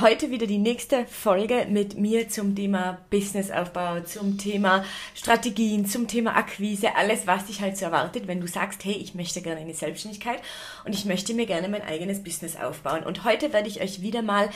heute 0.00 0.30
wieder 0.30 0.46
die 0.46 0.58
nächste 0.58 1.06
Folge 1.06 1.66
mit 1.68 1.98
mir 1.98 2.28
zum 2.28 2.54
Thema 2.54 2.98
Businessaufbau, 3.10 4.00
zum 4.00 4.38
Thema 4.38 4.84
Strategien, 5.14 5.86
zum 5.86 6.06
Thema 6.06 6.36
Akquise, 6.36 6.94
alles 6.94 7.26
was 7.26 7.46
dich 7.46 7.60
halt 7.60 7.76
so 7.76 7.86
erwartet, 7.86 8.28
wenn 8.28 8.40
du 8.40 8.46
sagst, 8.46 8.84
hey, 8.84 8.92
ich 8.92 9.14
möchte 9.14 9.40
gerne 9.42 9.60
eine 9.60 9.74
Selbstständigkeit 9.74 10.40
und 10.84 10.94
ich 10.94 11.06
möchte 11.06 11.34
mir 11.34 11.46
gerne 11.46 11.68
mein 11.68 11.82
eigenes 11.82 12.22
Business 12.22 12.56
aufbauen. 12.56 13.02
Und 13.02 13.24
heute 13.24 13.52
werde 13.52 13.68
ich 13.68 13.80
euch 13.80 14.02
wieder 14.02 14.22
mal 14.22 14.50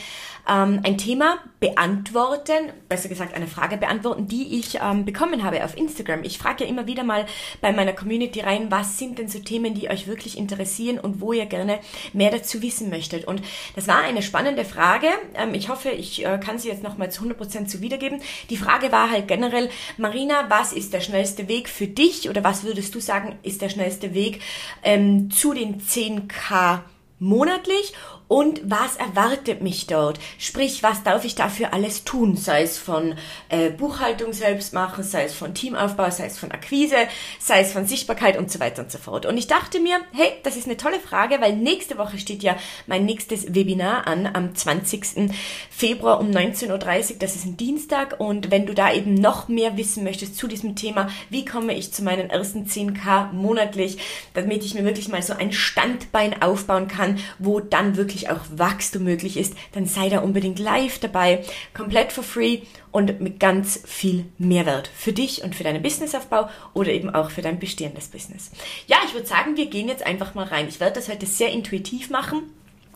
ähm, 0.47 0.79
ein 0.83 0.97
Thema 0.97 1.39
beantworten, 1.59 2.71
besser 2.87 3.09
gesagt 3.09 3.33
eine 3.33 3.47
Frage 3.47 3.77
beantworten, 3.77 4.27
die 4.27 4.59
ich 4.59 4.79
ähm, 4.81 5.03
bekommen 5.03 5.43
habe 5.43 5.65
auf 5.65 5.75
Instagram. 5.75 6.23
Ich 6.23 6.37
frage 6.37 6.63
ja 6.63 6.69
immer 6.69 6.87
wieder 6.87 7.03
mal 7.03 7.25
bei 7.59 7.73
meiner 7.73 7.93
Community 7.93 8.39
rein, 8.39 8.71
was 8.71 8.99
sind 8.99 9.19
denn 9.19 9.27
so 9.27 9.39
Themen, 9.39 9.73
die 9.73 9.89
euch 9.89 10.07
wirklich 10.07 10.37
interessieren 10.37 10.99
und 10.99 11.19
wo 11.19 11.33
ihr 11.33 11.47
gerne 11.47 11.79
mehr 12.13 12.31
dazu 12.31 12.53
dazu 12.53 12.61
wissen 12.61 12.89
möchtet. 12.89 13.25
Und 13.25 13.41
das 13.75 13.87
war 13.87 14.01
eine 14.03 14.21
spannende 14.21 14.65
Frage. 14.65 15.07
Ähm, 15.35 15.53
ich 15.53 15.69
hoffe, 15.69 15.89
ich 15.89 16.25
äh, 16.25 16.39
kann 16.39 16.59
sie 16.59 16.69
jetzt 16.69 16.83
nochmal 16.83 17.11
zu 17.11 17.23
100% 17.23 17.67
zu 17.67 17.81
wiedergeben. 17.81 18.21
Die 18.49 18.57
Frage 18.57 18.91
war 18.91 19.09
halt 19.09 19.27
generell, 19.27 19.69
Marina, 19.97 20.49
was 20.49 20.73
ist 20.73 20.93
der 20.93 21.01
schnellste 21.01 21.47
Weg 21.47 21.69
für 21.69 21.87
dich 21.87 22.29
oder 22.29 22.43
was 22.43 22.63
würdest 22.63 22.93
du 22.95 22.99
sagen, 22.99 23.37
ist 23.43 23.61
der 23.61 23.69
schnellste 23.69 24.13
Weg 24.13 24.41
ähm, 24.83 25.31
zu 25.31 25.53
den 25.53 25.81
10k 25.81 26.81
monatlich 27.19 27.93
und 28.33 28.61
was 28.63 28.95
erwartet 28.95 29.61
mich 29.61 29.85
dort? 29.85 30.19
Sprich, 30.39 30.81
was 30.81 31.03
darf 31.03 31.23
ich 31.23 31.35
dafür 31.35 31.71
alles 31.71 32.03
tun? 32.03 32.35
Sei 32.35 32.63
es 32.63 32.79
von 32.79 33.13
äh, 33.49 33.69
Buchhaltung 33.69 34.33
selbst 34.33 34.73
machen, 34.73 35.03
sei 35.03 35.25
es 35.25 35.35
von 35.35 35.53
Teamaufbau, 35.53 36.09
sei 36.09 36.25
es 36.25 36.39
von 36.39 36.49
Akquise, 36.49 36.95
sei 37.37 37.59
es 37.59 37.71
von 37.71 37.85
Sichtbarkeit 37.85 38.35
und 38.35 38.49
so 38.49 38.59
weiter 38.59 38.81
und 38.81 38.91
so 38.91 38.97
fort. 38.97 39.27
Und 39.27 39.37
ich 39.37 39.45
dachte 39.45 39.79
mir, 39.79 39.99
hey, 40.13 40.31
das 40.41 40.57
ist 40.57 40.65
eine 40.65 40.77
tolle 40.77 40.99
Frage, 40.99 41.41
weil 41.41 41.55
nächste 41.55 41.99
Woche 41.99 42.17
steht 42.17 42.41
ja 42.41 42.55
mein 42.87 43.05
nächstes 43.05 43.53
Webinar 43.53 44.07
an, 44.07 44.25
am 44.25 44.55
20. 44.55 45.31
Februar 45.69 46.19
um 46.19 46.31
19.30 46.31 46.71
Uhr. 46.71 47.19
Das 47.19 47.35
ist 47.35 47.45
ein 47.45 47.55
Dienstag. 47.55 48.19
Und 48.19 48.49
wenn 48.49 48.65
du 48.65 48.73
da 48.73 48.91
eben 48.91 49.13
noch 49.13 49.47
mehr 49.47 49.77
wissen 49.77 50.03
möchtest 50.03 50.37
zu 50.37 50.47
diesem 50.47 50.75
Thema, 50.75 51.07
wie 51.29 51.45
komme 51.45 51.75
ich 51.75 51.93
zu 51.93 52.01
meinen 52.01 52.31
ersten 52.31 52.65
10k 52.65 53.31
monatlich, 53.31 53.99
damit 54.33 54.65
ich 54.65 54.73
mir 54.73 54.85
wirklich 54.85 55.09
mal 55.09 55.21
so 55.21 55.33
ein 55.33 55.51
Standbein 55.51 56.41
aufbauen 56.41 56.87
kann, 56.87 57.19
wo 57.37 57.59
dann 57.59 57.95
wirklich 57.95 58.22
wirklich 58.23 58.29
auch 58.29 58.45
Wachstum 58.57 59.03
möglich 59.03 59.37
ist, 59.37 59.53
dann 59.73 59.85
sei 59.85 60.09
da 60.09 60.19
unbedingt 60.19 60.59
live 60.59 60.99
dabei, 60.99 61.43
komplett 61.73 62.11
for 62.11 62.23
free 62.23 62.59
und 62.91 63.19
mit 63.19 63.39
ganz 63.39 63.81
viel 63.85 64.25
Mehrwert 64.37 64.89
für 64.95 65.13
dich 65.13 65.43
und 65.43 65.55
für 65.55 65.63
deinen 65.63 65.81
Businessaufbau 65.81 66.49
oder 66.73 66.91
eben 66.91 67.13
auch 67.13 67.31
für 67.31 67.41
dein 67.41 67.59
bestehendes 67.59 68.07
Business. 68.07 68.51
Ja, 68.87 68.97
ich 69.05 69.13
würde 69.13 69.27
sagen, 69.27 69.57
wir 69.57 69.67
gehen 69.67 69.87
jetzt 69.87 70.05
einfach 70.05 70.35
mal 70.35 70.45
rein. 70.45 70.67
Ich 70.67 70.79
werde 70.79 70.95
das 70.95 71.09
heute 71.09 71.25
sehr 71.25 71.51
intuitiv 71.51 72.09
machen. 72.09 72.43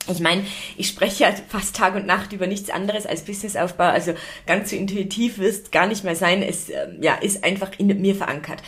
Ich 0.10 0.22
meine, 0.22 0.46
ich 0.78 0.88
spreche 0.88 1.24
ja 1.24 1.34
fast 1.50 1.76
Tag 1.76 1.96
und 1.96 2.06
Nacht 2.06 2.32
über 2.32 2.48
nichts 2.48 2.70
anderes 2.70 3.06
als 3.06 3.24
Businessaufbau, 3.26 3.84
also 3.84 4.14
ganz 4.46 4.70
so 4.70 4.78
intuitiv 4.78 5.38
wirst 5.38 5.74
gar 5.74 5.86
nicht 5.86 6.06
mehr 6.06 6.16
sein. 6.16 6.42
Es 6.42 6.70
äh, 6.70 6.88
ja, 7.02 7.16
ist 7.16 7.44
einfach 7.44 7.72
in 7.78 7.88
mir 8.00 8.16
verankert. 8.16 8.64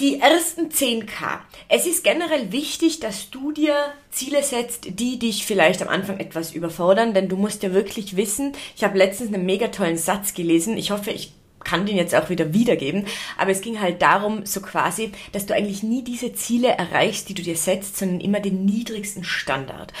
Die 0.00 0.20
ersten 0.20 0.68
10k. 0.68 1.40
Es 1.68 1.84
ist 1.84 2.04
generell 2.04 2.52
wichtig, 2.52 3.00
dass 3.00 3.30
du 3.30 3.50
dir 3.50 3.74
Ziele 4.12 4.44
setzt, 4.44 5.00
die 5.00 5.18
dich 5.18 5.44
vielleicht 5.44 5.82
am 5.82 5.88
Anfang 5.88 6.20
etwas 6.20 6.52
überfordern, 6.52 7.14
denn 7.14 7.28
du 7.28 7.34
musst 7.36 7.64
ja 7.64 7.72
wirklich 7.72 8.16
wissen, 8.16 8.52
ich 8.76 8.84
habe 8.84 8.96
letztens 8.96 9.34
einen 9.34 9.44
mega 9.44 9.66
tollen 9.68 9.98
Satz 9.98 10.34
gelesen, 10.34 10.76
ich 10.76 10.92
hoffe, 10.92 11.10
ich 11.10 11.32
kann 11.64 11.84
den 11.84 11.96
jetzt 11.96 12.14
auch 12.14 12.30
wieder 12.30 12.54
wiedergeben, 12.54 13.06
aber 13.38 13.50
es 13.50 13.60
ging 13.60 13.80
halt 13.80 14.00
darum, 14.00 14.46
so 14.46 14.60
quasi, 14.60 15.10
dass 15.32 15.46
du 15.46 15.54
eigentlich 15.54 15.82
nie 15.82 16.04
diese 16.04 16.32
Ziele 16.32 16.68
erreichst, 16.68 17.28
die 17.28 17.34
du 17.34 17.42
dir 17.42 17.56
setzt, 17.56 17.96
sondern 17.96 18.20
immer 18.20 18.38
den 18.38 18.64
niedrigsten 18.64 19.24
Standard. 19.24 19.92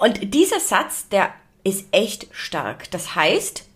Und 0.00 0.34
dieser 0.34 0.58
Satz, 0.58 1.08
der 1.10 1.32
ist 1.62 1.86
echt 1.92 2.26
stark. 2.32 2.90
Das 2.90 3.14
heißt, 3.14 3.66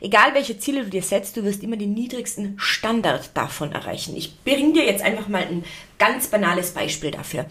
Egal 0.00 0.34
welche 0.34 0.58
Ziele 0.58 0.84
du 0.84 0.90
dir 0.90 1.02
setzt, 1.02 1.36
du 1.36 1.44
wirst 1.44 1.62
immer 1.62 1.76
den 1.76 1.94
niedrigsten 1.94 2.54
Standard 2.58 3.30
davon 3.34 3.72
erreichen. 3.72 4.16
Ich 4.16 4.38
bringe 4.44 4.72
dir 4.74 4.84
jetzt 4.84 5.02
einfach 5.02 5.28
mal 5.28 5.42
ein 5.42 5.64
ganz 5.98 6.28
banales 6.28 6.72
Beispiel 6.72 7.10
dafür. 7.10 7.46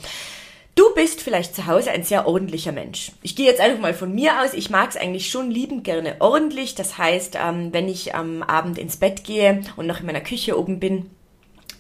Du 0.76 0.92
bist 0.96 1.22
vielleicht 1.22 1.56
zu 1.56 1.68
Hause 1.68 1.92
ein 1.92 2.04
sehr 2.04 2.28
ordentlicher 2.28 2.72
Mensch. 2.72 3.12
Ich 3.22 3.36
gehe 3.36 3.46
jetzt 3.46 3.62
einfach 3.62 3.80
mal 3.80 3.94
von 3.94 4.14
mir 4.14 4.42
aus. 4.42 4.54
Ich 4.54 4.72
mag 4.72 4.90
es 4.90 4.98
eigentlich 4.98 5.30
schon 5.30 5.52
liebend 5.52 5.84
gerne 5.84 6.16
ordentlich. 6.20 6.74
Das 6.74 6.98
heißt, 6.98 7.38
ähm, 7.40 7.72
wenn 7.72 7.88
ich 7.88 8.16
am 8.16 8.42
Abend 8.42 8.80
ins 8.80 8.98
Bett 8.98 9.24
gehe 9.24 9.62
und 9.76 9.86
noch 9.86 10.00
in 10.00 10.08
meiner 10.08 10.22
Küche 10.22 10.58
oben 10.58 10.80
bin, 10.80 11.12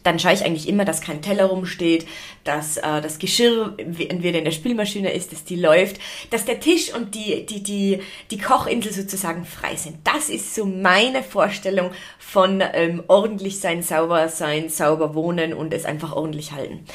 dann 0.03 0.19
schaue 0.19 0.33
ich 0.33 0.45
eigentlich 0.45 0.67
immer, 0.67 0.85
dass 0.85 1.01
kein 1.01 1.21
Teller 1.21 1.45
rumsteht, 1.45 2.05
dass 2.43 2.77
äh, 2.77 3.01
das 3.01 3.19
Geschirr 3.19 3.73
entweder 3.77 4.39
in 4.39 4.45
der 4.45 4.51
Spülmaschine 4.51 5.11
ist, 5.11 5.31
dass 5.31 5.45
die 5.45 5.55
läuft, 5.55 5.99
dass 6.29 6.45
der 6.45 6.59
Tisch 6.59 6.93
und 6.93 7.15
die, 7.15 7.45
die, 7.45 7.63
die, 7.63 7.99
die 8.29 8.37
Kochinsel 8.37 8.91
sozusagen 8.91 9.45
frei 9.45 9.75
sind. 9.75 9.97
Das 10.03 10.29
ist 10.29 10.53
so 10.53 10.65
meine 10.65 11.23
Vorstellung 11.23 11.91
von 12.19 12.61
ähm, 12.73 13.03
ordentlich 13.07 13.59
sein, 13.59 13.81
sauber 13.81 14.27
sein, 14.29 14.69
sauber 14.69 15.15
wohnen 15.15 15.53
und 15.53 15.73
es 15.73 15.85
einfach 15.85 16.13
ordentlich 16.13 16.51
halten. 16.51 16.85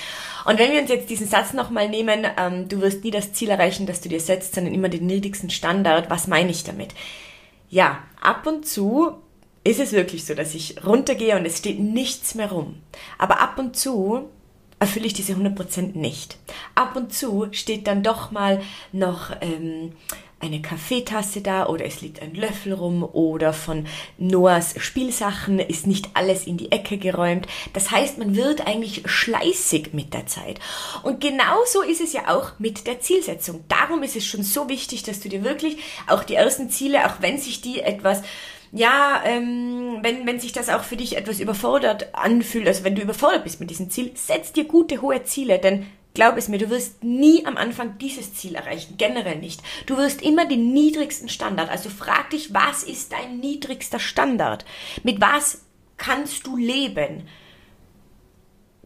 Und 0.45 0.59
wenn 0.59 0.73
wir 0.73 0.81
uns 0.81 0.91
jetzt 0.91 1.11
diesen 1.11 1.27
Satz 1.27 1.53
nochmal 1.53 1.89
nehmen, 1.89 2.27
ähm, 2.39 2.69
du 2.69 2.81
wirst 2.81 3.05
nie 3.05 3.11
das 3.11 3.33
Ziel 3.33 3.51
erreichen, 3.51 3.87
das 3.87 4.01
du 4.01 4.09
dir 4.09 4.21
setzt, 4.21 4.55
sondern 4.55 4.75
immer 4.75 4.89
den 4.89 5.07
niedrigsten 5.07 5.51
Standard, 5.51 6.11
was 6.11 6.27
meine 6.27 6.51
ich 6.51 6.65
damit? 6.65 6.95
Ja, 7.71 8.03
ab 8.21 8.47
und 8.47 8.67
zu 8.67 9.19
ist 9.69 9.81
es 9.81 9.93
wirklich 9.93 10.25
so, 10.25 10.35
dass 10.35 10.55
ich 10.55 10.85
runtergehe 10.85 11.37
und 11.37 11.45
es 11.45 11.59
steht 11.59 11.79
nichts 11.79 12.35
mehr 12.35 12.51
rum. 12.51 12.77
Aber 13.19 13.41
ab 13.41 13.59
und 13.59 13.77
zu 13.77 14.29
erfülle 14.79 15.07
ich 15.07 15.13
diese 15.13 15.35
100% 15.35 15.97
nicht. 15.97 16.39
Ab 16.75 16.97
und 16.97 17.13
zu 17.13 17.49
steht 17.53 17.87
dann 17.87 18.03
doch 18.03 18.31
mal 18.31 18.63
noch 18.93 19.33
ähm, 19.41 19.93
eine 20.41 20.63
Kaffeetasse 20.63 21.41
da 21.41 21.67
oder 21.67 21.85
es 21.85 22.01
liegt 22.01 22.23
ein 22.23 22.35
Löffel 22.35 22.73
rum 22.73 23.03
oder 23.03 23.53
von 23.53 23.87
Noahs 24.19 24.77
Spielsachen 24.79 25.59
ist 25.59 25.87
nicht 25.87 26.11
alles 26.15 26.47
in 26.47 26.57
die 26.57 26.71
Ecke 26.71 26.97
geräumt. 26.97 27.47
Das 27.73 27.91
heißt, 27.91 28.19
man 28.19 28.37
wird 28.37 28.67
eigentlich 28.67 29.03
schleißig 29.05 29.93
mit 29.93 30.15
der 30.15 30.27
Zeit. 30.27 30.61
Und 31.03 31.21
genauso 31.21 31.83
ist 31.83 32.01
es 32.01 32.13
ja 32.13 32.29
auch 32.29 32.53
mit 32.59 32.87
der 32.87 33.01
Zielsetzung. 33.01 33.65
Darum 33.69 34.03
ist 34.05 34.17
es 34.17 34.25
schon 34.25 34.45
so 34.45 34.69
wichtig, 34.69 35.03
dass 35.03 35.21
du 35.21 35.29
dir 35.29 35.43
wirklich 35.43 35.79
auch 36.07 36.23
die 36.23 36.37
ersten 36.37 36.71
Ziele, 36.71 37.07
auch 37.07 37.21
wenn 37.21 37.39
sich 37.39 37.61
die 37.61 37.81
etwas 37.81 38.23
ja, 38.73 39.23
ähm, 39.25 39.99
wenn, 40.03 40.27
wenn 40.27 40.41
sich 40.41 40.53
das 40.53 40.69
auch 40.69 40.83
für 40.83 40.97
dich 40.97 41.17
etwas 41.17 41.41
überfordert 41.41 42.15
anfühlt, 42.15 42.67
also 42.67 42.85
wenn 42.85 42.95
du 42.95 43.03
überfordert 43.03 43.45
bist 43.45 43.61
mit 43.61 43.71
diesem 43.71 43.91
Ziel, 43.91 44.13
setz 44.15 44.53
dir 44.53 44.65
gute, 44.65 45.01
hohe 45.01 45.25
Ziele, 45.25 45.59
denn 45.59 45.87
glaub 46.15 46.37
es 46.37 46.49
mir, 46.49 46.59
du 46.59 46.69
wirst 46.69 47.03
nie 47.03 47.47
am 47.47 47.57
Anfang 47.57 47.97
dieses 47.99 48.35
Ziel 48.35 48.55
erreichen, 48.55 48.95
generell 48.99 49.39
nicht. 49.39 49.63
Du 49.87 49.97
wirst 49.97 50.21
immer 50.21 50.47
den 50.47 50.73
niedrigsten 50.73 51.29
Standard, 51.29 51.71
also 51.71 51.89
frag 51.89 52.31
dich, 52.31 52.53
was 52.53 52.83
ist 52.83 53.13
dein 53.13 53.39
niedrigster 53.39 54.01
Standard? 54.01 54.65
Mit 55.03 55.21
was 55.21 55.63
kannst 55.97 56.47
du 56.47 56.57
leben? 56.57 57.27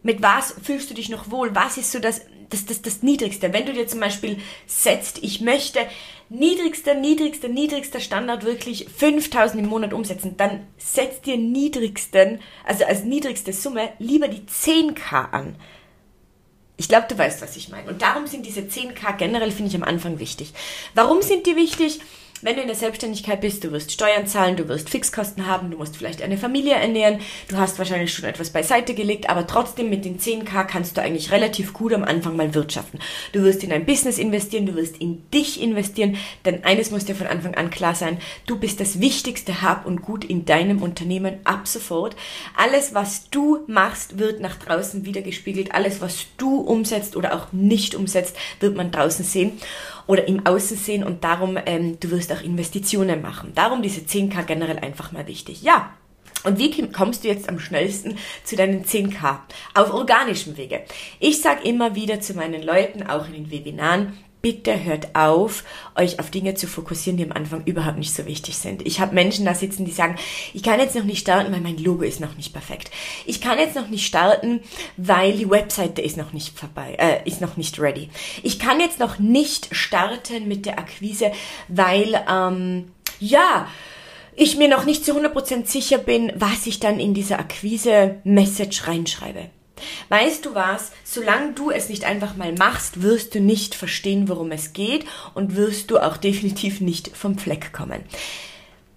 Mit 0.01 0.21
was 0.21 0.55
fühlst 0.61 0.89
du 0.89 0.93
dich 0.93 1.09
noch 1.09 1.31
wohl? 1.31 1.55
Was 1.55 1.77
ist 1.77 1.91
so 1.91 1.99
das, 1.99 2.21
das, 2.49 2.65
das, 2.65 2.81
das 2.81 3.03
Niedrigste? 3.03 3.53
Wenn 3.53 3.65
du 3.65 3.73
dir 3.73 3.87
zum 3.87 3.99
Beispiel 3.99 4.37
setzt, 4.67 5.23
ich 5.23 5.41
möchte 5.41 5.79
niedrigster, 6.29 6.95
niedrigster, 6.95 7.47
niedrigster 7.47 7.99
Standard 7.99 8.43
wirklich 8.43 8.87
5000 8.95 9.63
im 9.63 9.69
Monat 9.69 9.93
umsetzen, 9.93 10.35
dann 10.37 10.67
setz 10.77 11.21
dir 11.21 11.37
niedrigsten, 11.37 12.39
also 12.65 12.85
als 12.85 13.03
niedrigste 13.03 13.53
Summe 13.53 13.89
lieber 13.99 14.27
die 14.27 14.41
10k 14.41 15.31
an. 15.31 15.55
Ich 16.77 16.87
glaube, 16.87 17.05
du 17.07 17.17
weißt, 17.17 17.41
was 17.41 17.55
ich 17.55 17.69
meine. 17.69 17.89
Und 17.89 18.01
darum 18.01 18.25
sind 18.27 18.45
diese 18.45 18.61
10k 18.61 19.15
generell, 19.17 19.51
finde 19.51 19.69
ich, 19.69 19.75
am 19.75 19.83
Anfang 19.83 20.19
wichtig. 20.19 20.53
Warum 20.95 21.21
sind 21.21 21.45
die 21.45 21.55
wichtig? 21.55 21.99
Wenn 22.43 22.57
du 22.57 22.61
in 22.61 22.67
der 22.67 22.75
Selbstständigkeit 22.75 23.39
bist, 23.39 23.63
du 23.63 23.71
wirst 23.71 23.93
Steuern 23.93 24.27
zahlen, 24.27 24.57
du 24.57 24.67
wirst 24.67 24.89
Fixkosten 24.89 25.47
haben, 25.47 25.71
du 25.71 25.77
musst 25.77 25.95
vielleicht 25.95 26.21
eine 26.21 26.37
Familie 26.37 26.73
ernähren, 26.73 27.21
du 27.47 27.55
hast 27.55 27.77
wahrscheinlich 27.79 28.13
schon 28.13 28.25
etwas 28.25 28.49
beiseite 28.49 28.93
gelegt, 28.95 29.29
aber 29.29 29.47
trotzdem 29.47 29.89
mit 29.89 30.03
den 30.03 30.19
10k 30.19 30.65
kannst 30.65 30.97
du 30.97 31.01
eigentlich 31.01 31.31
relativ 31.31 31.71
gut 31.71 31.93
am 31.93 32.03
Anfang 32.03 32.35
mal 32.35 32.53
wirtschaften. 32.53 32.99
Du 33.31 33.43
wirst 33.43 33.63
in 33.63 33.71
ein 33.71 33.85
Business 33.85 34.17
investieren, 34.17 34.65
du 34.65 34.75
wirst 34.75 34.97
in 34.97 35.23
dich 35.31 35.61
investieren, 35.61 36.17
denn 36.43 36.65
eines 36.65 36.91
muss 36.91 37.05
dir 37.05 37.15
von 37.15 37.27
Anfang 37.27 37.55
an 37.55 37.69
klar 37.69 37.95
sein, 37.95 38.17
du 38.45 38.59
bist 38.59 38.81
das 38.81 38.99
wichtigste 38.99 39.61
Hab 39.61 39.85
und 39.85 40.01
Gut 40.01 40.25
in 40.25 40.43
deinem 40.43 40.81
Unternehmen 40.81 41.37
ab 41.45 41.65
sofort. 41.65 42.17
Alles, 42.57 42.93
was 42.93 43.29
du 43.29 43.59
machst, 43.67 44.19
wird 44.19 44.41
nach 44.41 44.57
draußen 44.57 45.05
wieder 45.05 45.21
gespiegelt. 45.21 45.73
Alles, 45.73 46.01
was 46.01 46.25
du 46.35 46.57
umsetzt 46.57 47.15
oder 47.15 47.35
auch 47.35 47.53
nicht 47.53 47.95
umsetzt, 47.95 48.35
wird 48.59 48.75
man 48.75 48.91
draußen 48.91 49.23
sehen. 49.23 49.61
Oder 50.07 50.27
im 50.27 50.45
Außen 50.45 50.77
sehen 50.77 51.03
und 51.03 51.23
darum, 51.23 51.57
ähm, 51.65 51.99
du 51.99 52.11
wirst 52.11 52.31
auch 52.31 52.41
Investitionen 52.41 53.21
machen. 53.21 53.51
Darum 53.55 53.81
diese 53.81 54.01
10k 54.01 54.43
generell 54.43 54.79
einfach 54.79 55.11
mal 55.11 55.27
wichtig. 55.27 55.61
Ja, 55.61 55.91
und 56.43 56.59
wie 56.59 56.91
kommst 56.91 57.23
du 57.23 57.29
jetzt 57.29 57.47
am 57.47 57.59
schnellsten 57.59 58.17
zu 58.43 58.55
deinen 58.55 58.83
10k? 58.83 59.39
Auf 59.73 59.93
organischem 59.93 60.57
Wege. 60.57 60.81
Ich 61.19 61.41
sage 61.41 61.67
immer 61.67 61.95
wieder 61.95 62.19
zu 62.19 62.33
meinen 62.33 62.63
Leuten, 62.63 63.03
auch 63.03 63.27
in 63.27 63.33
den 63.33 63.51
Webinaren, 63.51 64.17
bitte 64.43 64.83
hört 64.83 65.15
auf, 65.15 65.63
euch 65.95 66.19
auf 66.19 66.29
Dinge 66.29 66.53
zu 66.53 66.67
fokussieren, 66.67 67.15
die 67.15 67.23
am 67.23 67.31
Anfang 67.31 67.63
überhaupt 67.63 67.97
nicht 67.97 68.13
so 68.13 68.25
wichtig 68.25 68.57
sind. 68.57 68.85
Ich 68.85 68.99
habe 68.99 69.15
Menschen 69.15 69.45
da 69.45 69.55
sitzen, 69.55 69.85
die 69.85 69.91
sagen, 69.91 70.17
ich 70.53 70.63
kann 70.63 70.81
jetzt 70.81 70.97
noch 70.97 71.05
nicht 71.05 71.21
starten, 71.21 71.53
weil 71.53 71.61
mein 71.61 71.77
Logo 71.77 72.03
ist 72.03 72.19
noch 72.19 72.35
nicht 72.35 72.51
perfekt. 72.51 72.91
Ich 73.25 73.39
kann 73.39 73.57
jetzt 73.57 73.77
noch 73.77 73.87
nicht 73.87 74.05
starten, 74.05 74.59
weil 74.97 75.31
die 75.37 75.49
Webseite 75.49 76.01
ist 76.01 76.17
noch 76.17 76.33
nicht 76.33 76.59
vorbei, 76.59 76.97
äh, 76.99 77.25
ist 77.25 77.39
noch 77.39 77.55
nicht 77.55 77.79
ready. 77.79 78.09
Ich 78.43 78.59
kann 78.59 78.81
jetzt 78.81 78.99
noch 78.99 79.17
nicht 79.17 79.73
starten 79.73 80.49
mit 80.49 80.65
der 80.65 80.77
Akquise, 80.77 81.31
weil 81.69 82.21
ähm, 82.29 82.91
ja 83.21 83.69
ich 84.35 84.57
mir 84.57 84.67
noch 84.67 84.83
nicht 84.83 85.05
zu 85.05 85.13
100% 85.13 85.67
sicher 85.67 85.99
bin, 85.99 86.33
was 86.35 86.67
ich 86.67 86.81
dann 86.81 86.99
in 86.99 87.13
dieser 87.13 87.39
Akquise-Message 87.39 88.87
reinschreibe. 88.87 89.51
Weißt 90.09 90.45
du 90.45 90.55
was? 90.55 90.91
Solange 91.03 91.53
du 91.53 91.71
es 91.71 91.89
nicht 91.89 92.05
einfach 92.05 92.35
mal 92.35 92.53
machst, 92.53 93.01
wirst 93.01 93.35
du 93.35 93.39
nicht 93.39 93.75
verstehen, 93.75 94.29
worum 94.29 94.51
es 94.51 94.73
geht 94.73 95.05
und 95.33 95.55
wirst 95.55 95.91
du 95.91 95.99
auch 95.99 96.17
definitiv 96.17 96.81
nicht 96.81 97.15
vom 97.15 97.37
Fleck 97.37 97.73
kommen. 97.73 98.03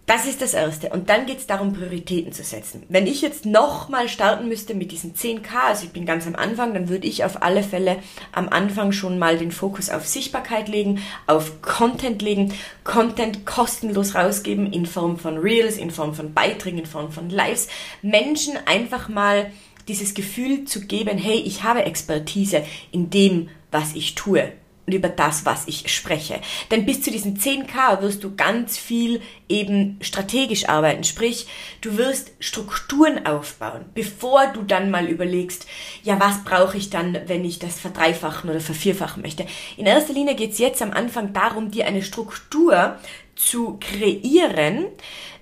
Das 0.07 0.25
ist 0.25 0.41
das 0.41 0.55
Erste. 0.55 0.91
Und 0.91 1.11
dann 1.11 1.27
geht 1.27 1.39
es 1.39 1.49
darum, 1.49 1.73
Prioritäten 1.73 2.33
zu 2.33 2.45
setzen. 2.45 2.85
Wenn 2.89 3.09
ich 3.09 3.23
jetzt 3.23 3.45
nochmal 3.45 4.09
starten 4.09 4.47
müsste 4.47 4.73
mit 4.75 4.93
diesen 4.93 5.15
10k, 5.15 5.49
also 5.67 5.85
ich 5.85 5.91
bin 5.91 6.07
ganz 6.07 6.29
am 6.29 6.37
Anfang, 6.37 6.75
dann 6.75 6.89
würde 6.89 7.09
ich 7.09 7.25
auf 7.25 7.43
alle 7.43 7.65
Fälle 7.65 7.99
am 8.31 8.49
Anfang 8.49 8.93
schon 8.93 9.19
mal 9.19 9.37
den 9.37 9.51
Fokus 9.51 9.91
auf 9.91 10.07
Sichtbarkeit 10.07 10.69
legen, 10.69 11.03
auf 11.27 11.61
Content 11.61 12.23
legen, 12.23 12.55
Content 12.85 13.47
kostenlos 13.47 14.15
rausgeben 14.15 14.73
in 14.73 14.87
Form 14.87 15.19
von 15.19 15.39
Reels, 15.39 15.77
in 15.77 15.91
Form 15.91 16.15
von 16.15 16.33
Beiträgen, 16.33 16.79
in 16.79 16.87
Form 16.87 17.11
von 17.11 17.29
Lives. 17.29 17.67
Menschen 18.01 18.57
einfach 18.65 19.09
mal 19.09 19.51
dieses 19.89 20.15
Gefühl 20.15 20.65
zu 20.65 20.87
geben, 20.87 21.19
hey, 21.19 21.39
ich 21.39 21.63
habe 21.63 21.85
Expertise 21.85 22.65
in 22.93 23.11
dem, 23.11 23.49
was 23.71 23.95
ich 23.95 24.15
tue 24.15 24.53
und 24.87 24.93
über 24.93 25.09
das, 25.09 25.45
was 25.45 25.67
ich 25.67 25.93
spreche. 25.93 26.41
Denn 26.71 26.87
bis 26.87 27.03
zu 27.03 27.11
diesen 27.11 27.37
10k 27.37 28.01
wirst 28.01 28.23
du 28.23 28.37
ganz 28.37 28.79
viel 28.79 29.21
eben 29.49 29.99
strategisch 30.01 30.69
arbeiten. 30.69 31.05
Sprich, 31.05 31.47
du 31.81 31.97
wirst 31.97 32.31
Strukturen 32.39 33.27
aufbauen, 33.27 33.85
bevor 33.95 34.47
du 34.49 34.63
dann 34.63 34.91
mal 34.91 35.09
überlegst, 35.09 35.67
ja, 36.03 36.21
was 36.21 36.45
brauche 36.45 36.77
ich 36.77 36.91
dann, 36.91 37.19
wenn 37.27 37.45
ich 37.45 37.59
das 37.59 37.81
verdreifachen 37.81 38.49
oder 38.49 38.61
vervierfachen 38.61 39.23
möchte. 39.23 39.47
In 39.77 39.87
erster 39.87 40.13
Linie 40.13 40.37
geht 40.37 40.53
es 40.53 40.59
jetzt 40.59 40.83
am 40.83 40.93
Anfang 40.93 41.33
darum, 41.33 41.71
dir 41.71 41.87
eine 41.87 42.03
Struktur 42.03 42.97
zu 43.35 43.79
kreieren, 43.81 44.87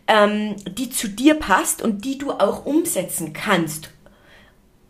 ähm, 0.06 0.56
die 0.66 0.90
zu 0.90 1.08
dir 1.08 1.34
passt 1.34 1.82
und 1.82 2.04
die 2.04 2.18
du 2.18 2.32
auch 2.32 2.66
umsetzen 2.66 3.32
kannst 3.32 3.93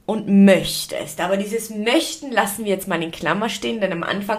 und 0.06 0.28
möchtest. 0.28 1.20
Aber 1.20 1.36
dieses 1.36 1.70
Möchten 1.70 2.30
lassen 2.30 2.64
wir 2.64 2.72
jetzt 2.72 2.88
mal 2.88 3.02
in 3.02 3.10
Klammer 3.10 3.48
stehen, 3.48 3.80
denn 3.80 3.92
am 3.92 4.02
Anfang 4.02 4.38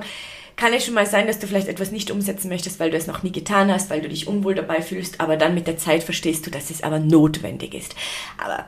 kann 0.55 0.73
es 0.73 0.85
schon 0.85 0.93
mal 0.93 1.05
sein, 1.05 1.27
dass 1.27 1.39
du 1.39 1.47
vielleicht 1.47 1.67
etwas 1.67 1.91
nicht 1.91 2.11
umsetzen 2.11 2.47
möchtest, 2.47 2.79
weil 2.79 2.91
du 2.91 2.97
es 2.97 3.07
noch 3.07 3.23
nie 3.23 3.31
getan 3.31 3.71
hast, 3.71 3.89
weil 3.89 4.01
du 4.01 4.09
dich 4.09 4.27
unwohl 4.27 4.55
dabei 4.55 4.81
fühlst, 4.81 5.19
aber 5.19 5.37
dann 5.37 5.53
mit 5.53 5.67
der 5.67 5.77
Zeit 5.77 6.03
verstehst 6.03 6.45
du, 6.45 6.51
dass 6.51 6.69
es 6.69 6.83
aber 6.83 6.99
notwendig 6.99 7.73
ist. 7.73 7.95
Aber, 8.37 8.65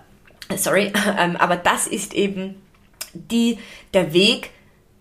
sorry, 0.57 0.91
ähm, 1.17 1.37
aber 1.37 1.55
das 1.55 1.87
ist 1.87 2.13
eben 2.13 2.55
die, 3.13 3.57
der 3.93 4.13
Weg, 4.13 4.51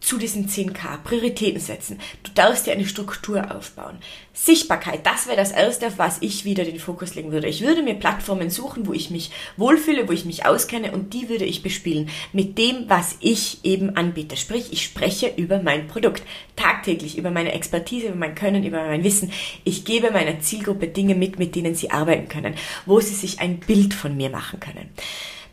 zu 0.07 0.19
diesen 0.19 0.49
10k. 0.49 0.99
Prioritäten 1.03 1.61
setzen. 1.61 1.99
Du 2.23 2.31
darfst 2.33 2.67
dir 2.67 2.73
eine 2.73 2.87
Struktur 2.87 3.53
aufbauen. 3.55 3.99
Sichtbarkeit, 4.33 5.05
das 5.05 5.27
wäre 5.27 5.37
das 5.37 5.51
Erste, 5.51 5.89
auf 5.89 5.99
was 5.99 6.19
ich 6.21 6.45
wieder 6.45 6.65
den 6.65 6.79
Fokus 6.79 7.17
legen 7.17 7.33
würde. 7.33 7.49
Ich 7.49 7.63
würde 7.63 7.83
mir 7.83 7.95
Plattformen 7.95 8.49
suchen, 8.49 8.87
wo 8.87 8.93
ich 8.93 9.11
mich 9.11 9.33
wohlfühle, 9.57 10.09
wo 10.09 10.13
ich 10.13 10.25
mich 10.25 10.47
auskenne 10.47 10.93
und 10.93 11.13
die 11.13 11.29
würde 11.29 11.45
ich 11.45 11.65
bespielen 11.65 12.09
mit 12.33 12.57
dem, 12.57 12.89
was 12.89 13.17
ich 13.19 13.65
eben 13.65 13.97
anbiete. 13.97 14.37
Sprich, 14.37 14.73
ich 14.73 14.85
spreche 14.85 15.33
über 15.37 15.61
mein 15.61 15.89
Produkt 15.89 16.23
tagtäglich, 16.55 17.19
über 17.19 17.33
meine 17.33 17.53
Expertise, 17.53 18.07
über 18.07 18.17
mein 18.17 18.37
Können, 18.37 18.63
über 18.63 18.85
mein 18.87 19.03
Wissen. 19.03 19.33
Ich 19.65 19.85
gebe 19.85 20.13
meiner 20.13 20.39
Zielgruppe 20.39 20.87
Dinge 20.87 21.17
mit, 21.17 21.41
mit 21.41 21.57
denen 21.57 21.75
sie 21.75 21.91
arbeiten 21.91 22.29
können, 22.29 22.55
wo 22.85 23.01
sie 23.01 23.15
sich 23.15 23.41
ein 23.41 23.59
Bild 23.59 23.93
von 23.93 24.17
mir 24.17 24.31
machen 24.31 24.61
können. 24.61 24.89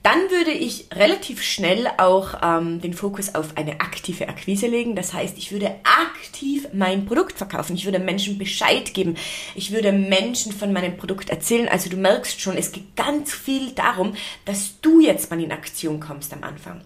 Dann 0.03 0.29
würde 0.29 0.51
ich 0.51 0.87
relativ 0.93 1.41
schnell 1.41 1.87
auch 1.97 2.35
ähm, 2.43 2.81
den 2.81 2.93
Fokus 2.93 3.35
auf 3.35 3.55
eine 3.55 3.79
aktive 3.79 4.27
Akquise 4.27 4.67
legen. 4.67 4.97
Das 4.97 5.13
heißt, 5.13 5.37
ich 5.37 5.53
würde 5.53 5.75
aktiv 5.85 6.67
mein 6.73 7.05
Produkt 7.05 7.37
verkaufen. 7.37 7.77
Ich 7.77 7.85
würde 7.85 7.99
Menschen 7.99 8.37
Bescheid 8.37 8.93
geben. 8.93 9.15
Ich 9.55 9.71
würde 9.71 9.93
Menschen 9.93 10.51
von 10.51 10.73
meinem 10.73 10.97
Produkt 10.97 11.29
erzählen. 11.29 11.69
Also 11.69 11.89
du 11.89 11.95
merkst 11.95 12.41
schon, 12.41 12.57
es 12.57 12.73
geht 12.73 12.97
ganz 12.97 13.33
viel 13.33 13.71
darum, 13.71 14.13
dass 14.43 14.81
du 14.81 14.99
jetzt 14.99 15.31
mal 15.31 15.41
in 15.41 15.53
Aktion 15.53 16.01
kommst 16.01 16.33
am 16.33 16.43
Anfang. 16.43 16.81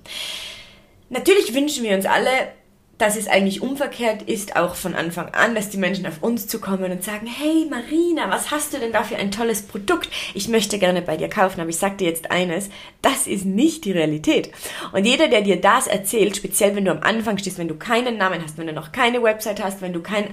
Natürlich 1.09 1.55
wünschen 1.55 1.83
wir 1.83 1.95
uns 1.95 2.05
alle, 2.05 2.29
dass 2.97 3.15
es 3.15 3.27
eigentlich 3.27 3.61
umverkehrt 3.61 4.23
ist, 4.23 4.55
auch 4.55 4.75
von 4.75 4.95
Anfang 4.95 5.29
an, 5.29 5.53
dass 5.53 5.69
die 5.69 5.77
Menschen 5.77 6.07
auf 6.07 6.23
uns 6.23 6.47
zukommen 6.47 6.91
und 6.91 7.03
sagen, 7.03 7.27
hey 7.27 7.67
Marina, 7.69 8.29
was 8.29 8.49
hast 8.49 8.73
du 8.73 8.79
denn 8.79 8.91
da 8.91 9.03
für 9.03 9.17
ein 9.17 9.31
tolles 9.31 9.61
Produkt? 9.61 10.09
Ich 10.33 10.47
möchte 10.47 10.79
gerne 10.79 11.01
bei 11.03 11.15
dir 11.15 11.29
kaufen, 11.29 11.61
aber 11.61 11.69
ich 11.69 11.77
sag 11.77 11.99
dir 11.99 12.07
jetzt 12.07 12.31
eines, 12.31 12.69
das 13.03 13.27
ist 13.27 13.45
nicht 13.45 13.85
die 13.85 13.91
Realität. 13.91 14.51
Und 14.93 15.05
jeder, 15.05 15.27
der 15.27 15.41
dir 15.41 15.61
das 15.61 15.85
erzählt, 15.85 16.35
speziell 16.37 16.75
wenn 16.75 16.85
du 16.85 16.91
am 16.91 17.03
Anfang 17.03 17.37
stehst, 17.37 17.59
wenn 17.59 17.67
du 17.67 17.75
keinen 17.75 18.17
Namen 18.17 18.41
hast, 18.43 18.57
wenn 18.57 18.67
du 18.67 18.73
noch 18.73 18.91
keine 18.91 19.21
Website 19.21 19.63
hast, 19.63 19.81
wenn 19.81 19.93
du 19.93 20.01
kein, 20.01 20.29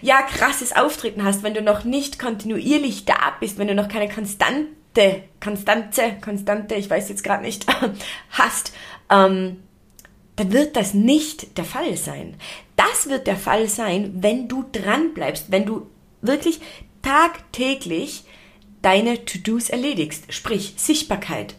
ja, 0.00 0.22
krasses 0.22 0.74
Auftreten 0.74 1.24
hast, 1.24 1.44
wenn 1.44 1.54
du 1.54 1.62
noch 1.62 1.84
nicht 1.84 2.18
kontinuierlich 2.18 3.04
da 3.04 3.34
bist, 3.38 3.58
wenn 3.58 3.68
du 3.68 3.76
noch 3.76 3.88
keine 3.88 4.08
konstante, 4.08 5.22
konstante, 5.40 6.16
konstante, 6.20 6.74
ich 6.74 6.90
weiß 6.90 7.08
jetzt 7.08 7.22
gerade 7.22 7.44
nicht, 7.44 7.66
hast, 8.30 8.72
ähm, 9.08 9.58
dann 10.36 10.52
wird 10.52 10.76
das 10.76 10.94
nicht 10.94 11.58
der 11.58 11.64
Fall 11.64 11.96
sein. 11.96 12.34
Das 12.76 13.08
wird 13.08 13.26
der 13.26 13.36
Fall 13.36 13.68
sein, 13.68 14.12
wenn 14.20 14.48
du 14.48 14.64
dran 14.72 15.14
bleibst, 15.14 15.46
wenn 15.50 15.66
du 15.66 15.86
wirklich 16.20 16.60
tagtäglich 17.02 18.24
deine 18.80 19.24
To-Dos 19.24 19.68
erledigst, 19.68 20.32
sprich 20.32 20.74
Sichtbarkeit, 20.76 21.54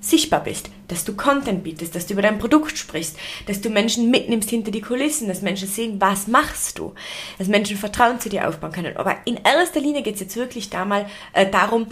sichtbar 0.00 0.44
bist, 0.44 0.70
dass 0.86 1.04
du 1.04 1.14
Content 1.14 1.64
bietest, 1.64 1.94
dass 1.94 2.06
du 2.06 2.12
über 2.12 2.22
dein 2.22 2.38
Produkt 2.38 2.78
sprichst, 2.78 3.16
dass 3.46 3.60
du 3.60 3.68
Menschen 3.68 4.10
mitnimmst 4.10 4.48
hinter 4.48 4.70
die 4.70 4.80
Kulissen, 4.80 5.28
dass 5.28 5.42
Menschen 5.42 5.68
sehen, 5.68 6.00
was 6.00 6.28
machst 6.28 6.78
du, 6.78 6.94
dass 7.38 7.48
Menschen 7.48 7.76
Vertrauen 7.76 8.20
zu 8.20 8.28
dir 8.28 8.48
aufbauen 8.48 8.72
können. 8.72 8.96
Aber 8.96 9.16
in 9.24 9.38
erster 9.42 9.80
Linie 9.80 10.02
geht 10.02 10.14
es 10.14 10.20
jetzt 10.20 10.36
wirklich 10.36 10.70
da 10.70 10.84
mal, 10.84 11.06
äh, 11.32 11.50
darum, 11.50 11.88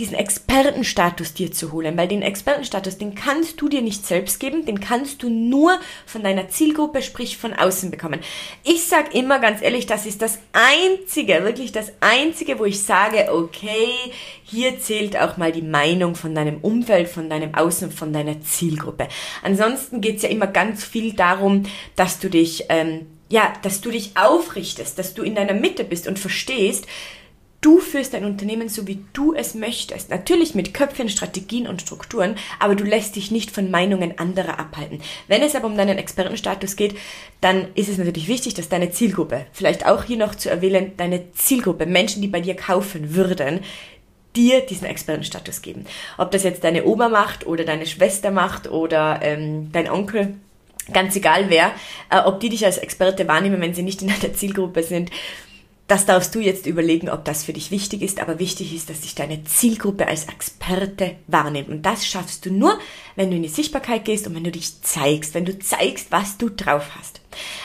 diesen 0.00 0.16
Expertenstatus 0.16 1.34
dir 1.34 1.52
zu 1.52 1.72
holen, 1.72 1.96
weil 1.96 2.08
den 2.08 2.22
Expertenstatus, 2.22 2.96
den 2.96 3.14
kannst 3.14 3.60
du 3.60 3.68
dir 3.68 3.82
nicht 3.82 4.06
selbst 4.06 4.40
geben, 4.40 4.64
den 4.64 4.80
kannst 4.80 5.22
du 5.22 5.28
nur 5.28 5.78
von 6.06 6.22
deiner 6.22 6.48
Zielgruppe, 6.48 7.02
sprich 7.02 7.36
von 7.36 7.52
außen 7.52 7.90
bekommen. 7.90 8.20
Ich 8.64 8.84
sag 8.84 9.14
immer 9.14 9.38
ganz 9.38 9.62
ehrlich, 9.62 9.86
das 9.86 10.06
ist 10.06 10.22
das 10.22 10.38
einzige, 10.52 11.44
wirklich 11.44 11.70
das 11.70 11.92
einzige, 12.00 12.58
wo 12.58 12.64
ich 12.64 12.82
sage, 12.82 13.28
okay, 13.30 13.90
hier 14.42 14.80
zählt 14.80 15.16
auch 15.18 15.36
mal 15.36 15.52
die 15.52 15.62
Meinung 15.62 16.14
von 16.14 16.34
deinem 16.34 16.58
Umfeld, 16.62 17.08
von 17.08 17.28
deinem 17.28 17.54
Außen, 17.54 17.92
von 17.92 18.12
deiner 18.12 18.40
Zielgruppe. 18.40 19.06
Ansonsten 19.42 20.00
geht's 20.00 20.22
ja 20.22 20.30
immer 20.30 20.46
ganz 20.46 20.82
viel 20.82 21.12
darum, 21.12 21.64
dass 21.94 22.18
du 22.18 22.30
dich, 22.30 22.64
ähm, 22.70 23.06
ja, 23.28 23.52
dass 23.62 23.82
du 23.82 23.90
dich 23.90 24.16
aufrichtest, 24.16 24.98
dass 24.98 25.12
du 25.12 25.22
in 25.22 25.34
deiner 25.34 25.54
Mitte 25.54 25.84
bist 25.84 26.08
und 26.08 26.18
verstehst, 26.18 26.86
Du 27.60 27.78
führst 27.78 28.14
dein 28.14 28.24
Unternehmen 28.24 28.70
so, 28.70 28.86
wie 28.86 29.04
du 29.12 29.34
es 29.34 29.54
möchtest. 29.54 30.08
Natürlich 30.08 30.54
mit 30.54 30.72
Köpfen, 30.72 31.10
Strategien 31.10 31.66
und 31.66 31.82
Strukturen, 31.82 32.36
aber 32.58 32.74
du 32.74 32.84
lässt 32.84 33.16
dich 33.16 33.30
nicht 33.30 33.50
von 33.50 33.70
Meinungen 33.70 34.18
anderer 34.18 34.58
abhalten. 34.58 35.02
Wenn 35.28 35.42
es 35.42 35.54
aber 35.54 35.66
um 35.66 35.76
deinen 35.76 35.98
Expertenstatus 35.98 36.76
geht, 36.76 36.96
dann 37.42 37.68
ist 37.74 37.90
es 37.90 37.98
natürlich 37.98 38.28
wichtig, 38.28 38.54
dass 38.54 38.70
deine 38.70 38.92
Zielgruppe, 38.92 39.44
vielleicht 39.52 39.84
auch 39.84 40.04
hier 40.04 40.16
noch 40.16 40.34
zu 40.34 40.48
erwähnen, 40.48 40.92
deine 40.96 41.32
Zielgruppe, 41.32 41.84
Menschen, 41.84 42.22
die 42.22 42.28
bei 42.28 42.40
dir 42.40 42.56
kaufen 42.56 43.14
würden, 43.14 43.60
dir 44.34 44.62
diesen 44.62 44.86
Expertenstatus 44.86 45.60
geben. 45.60 45.84
Ob 46.16 46.30
das 46.30 46.44
jetzt 46.44 46.64
deine 46.64 46.86
Oma 46.86 47.10
macht 47.10 47.46
oder 47.46 47.64
deine 47.64 47.84
Schwester 47.84 48.30
macht 48.30 48.70
oder 48.70 49.20
ähm, 49.22 49.70
dein 49.70 49.90
Onkel, 49.90 50.34
ganz 50.94 51.14
egal 51.14 51.50
wer, 51.50 51.72
äh, 52.08 52.20
ob 52.24 52.40
die 52.40 52.48
dich 52.48 52.64
als 52.64 52.78
Experte 52.78 53.28
wahrnehmen, 53.28 53.60
wenn 53.60 53.74
sie 53.74 53.82
nicht 53.82 54.00
in 54.00 54.08
deiner 54.08 54.32
Zielgruppe 54.32 54.82
sind 54.82 55.10
das 55.90 56.06
darfst 56.06 56.34
du 56.34 56.40
jetzt 56.40 56.66
überlegen, 56.66 57.08
ob 57.08 57.24
das 57.24 57.42
für 57.42 57.52
dich 57.52 57.72
wichtig 57.72 58.02
ist, 58.02 58.20
aber 58.20 58.38
wichtig 58.38 58.74
ist, 58.74 58.90
dass 58.90 59.02
sich 59.02 59.16
deine 59.16 59.42
Zielgruppe 59.42 60.06
als 60.06 60.26
Experte 60.26 61.16
wahrnimmt. 61.26 61.68
Und 61.68 61.82
das 61.82 62.06
schaffst 62.06 62.46
du 62.46 62.52
nur, 62.52 62.78
wenn 63.16 63.30
du 63.30 63.36
in 63.36 63.42
die 63.42 63.48
Sichtbarkeit 63.48 64.04
gehst 64.04 64.26
und 64.26 64.36
wenn 64.36 64.44
du 64.44 64.52
dich 64.52 64.82
zeigst, 64.82 65.34
wenn 65.34 65.44
du 65.44 65.58
zeigst, 65.58 66.12
was 66.12 66.38
du 66.38 66.48
drauf 66.48 66.90
hast. 66.96 67.20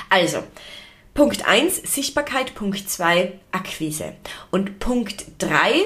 Also, 0.10 0.40
Punkt 1.14 1.48
eins 1.48 1.76
Sichtbarkeit, 1.76 2.56
Punkt 2.56 2.90
zwei 2.90 3.34
Akquise. 3.52 4.16
Und 4.50 4.80
Punkt 4.80 5.26
drei 5.38 5.86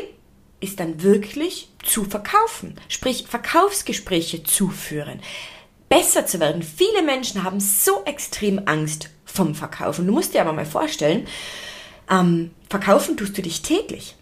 ist 0.61 0.79
dann 0.79 1.03
wirklich 1.03 1.69
zu 1.83 2.05
verkaufen, 2.05 2.75
sprich 2.87 3.25
Verkaufsgespräche 3.27 4.43
zu 4.43 4.69
führen, 4.69 5.19
besser 5.89 6.25
zu 6.25 6.39
werden. 6.39 6.63
Viele 6.63 7.03
Menschen 7.03 7.43
haben 7.43 7.59
so 7.59 8.03
extrem 8.05 8.61
Angst 8.65 9.09
vom 9.25 9.55
Verkaufen. 9.55 10.07
Du 10.07 10.13
musst 10.13 10.33
dir 10.33 10.41
aber 10.41 10.53
mal 10.53 10.65
vorstellen, 10.65 11.27
ähm, 12.09 12.51
verkaufen 12.69 13.17
tust 13.17 13.37
du 13.37 13.41
dich 13.41 13.61
täglich. 13.61 14.15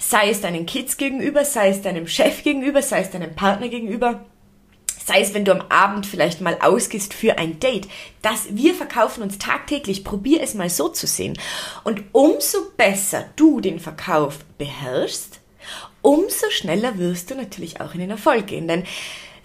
Sei 0.00 0.30
es 0.30 0.40
deinen 0.40 0.66
Kids 0.66 0.96
gegenüber, 0.96 1.44
sei 1.44 1.70
es 1.70 1.82
deinem 1.82 2.06
Chef 2.06 2.44
gegenüber, 2.44 2.82
sei 2.82 3.00
es 3.00 3.10
deinem 3.10 3.34
Partner 3.34 3.68
gegenüber, 3.68 4.24
sei 5.04 5.20
es 5.20 5.34
wenn 5.34 5.44
du 5.44 5.52
am 5.52 5.64
Abend 5.70 6.06
vielleicht 6.06 6.40
mal 6.40 6.58
ausgehst 6.60 7.14
für 7.14 7.38
ein 7.38 7.58
Date. 7.58 7.88
Das, 8.22 8.46
wir 8.50 8.74
verkaufen 8.74 9.22
uns 9.22 9.38
tagtäglich. 9.38 10.04
Probier 10.04 10.42
es 10.42 10.54
mal 10.54 10.70
so 10.70 10.88
zu 10.88 11.06
sehen. 11.06 11.38
Und 11.82 12.04
umso 12.12 12.58
besser 12.76 13.24
du 13.36 13.60
den 13.60 13.80
Verkauf 13.80 14.44
beherrschst, 14.58 15.40
umso 16.02 16.50
schneller 16.50 16.98
wirst 16.98 17.30
du 17.30 17.34
natürlich 17.34 17.80
auch 17.80 17.94
in 17.94 18.00
den 18.00 18.10
Erfolg 18.10 18.46
gehen. 18.46 18.68
Denn 18.68 18.84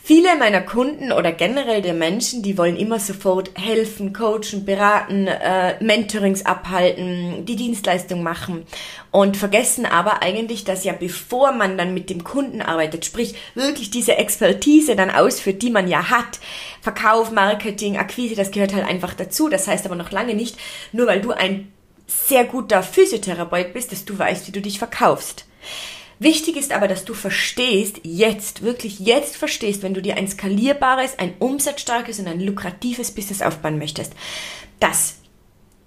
Viele 0.05 0.35
meiner 0.35 0.59
Kunden 0.59 1.13
oder 1.13 1.31
generell 1.31 1.81
der 1.81 1.93
Menschen, 1.93 2.43
die 2.43 2.57
wollen 2.57 2.75
immer 2.75 2.99
sofort 2.99 3.51
helfen, 3.57 4.11
coachen, 4.11 4.65
beraten, 4.65 5.27
äh, 5.27 5.81
Mentorings 5.81 6.45
abhalten, 6.45 7.45
die 7.45 7.55
Dienstleistung 7.55 8.21
machen 8.21 8.65
und 9.11 9.37
vergessen 9.37 9.85
aber 9.85 10.21
eigentlich, 10.21 10.65
dass 10.65 10.83
ja 10.83 10.91
bevor 10.91 11.53
man 11.53 11.77
dann 11.77 11.93
mit 11.93 12.09
dem 12.09 12.25
Kunden 12.25 12.61
arbeitet, 12.61 13.05
sprich 13.05 13.35
wirklich 13.55 13.91
diese 13.91 14.17
Expertise 14.17 14.97
dann 14.97 15.09
ausführt, 15.09 15.61
die 15.61 15.71
man 15.71 15.87
ja 15.87 16.09
hat, 16.09 16.41
Verkauf, 16.81 17.31
Marketing, 17.31 17.95
Akquise, 17.95 18.35
das 18.35 18.51
gehört 18.51 18.73
halt 18.73 18.85
einfach 18.85 19.13
dazu. 19.13 19.47
Das 19.47 19.69
heißt 19.69 19.85
aber 19.85 19.95
noch 19.95 20.11
lange 20.11 20.33
nicht, 20.33 20.57
nur 20.91 21.07
weil 21.07 21.21
du 21.21 21.31
ein 21.31 21.71
sehr 22.07 22.43
guter 22.43 22.83
Physiotherapeut 22.83 23.71
bist, 23.71 23.93
dass 23.93 24.03
du 24.03 24.19
weißt, 24.19 24.47
wie 24.47 24.51
du 24.51 24.59
dich 24.59 24.79
verkaufst. 24.79 25.45
Wichtig 26.19 26.55
ist 26.55 26.71
aber, 26.71 26.87
dass 26.87 27.05
du 27.05 27.13
verstehst, 27.13 27.99
jetzt, 28.03 28.61
wirklich 28.61 28.99
jetzt 28.99 29.35
verstehst, 29.35 29.83
wenn 29.83 29.93
du 29.93 30.01
dir 30.01 30.15
ein 30.15 30.27
skalierbares, 30.27 31.19
ein 31.19 31.33
umsatzstarkes 31.39 32.19
und 32.19 32.27
ein 32.27 32.39
lukratives 32.39 33.11
Business 33.11 33.41
aufbauen 33.41 33.77
möchtest, 33.77 34.13
dass 34.79 35.15